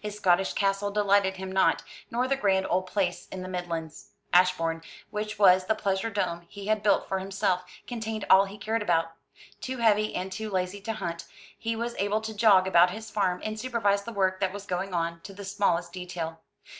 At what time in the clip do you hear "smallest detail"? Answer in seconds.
15.44-16.38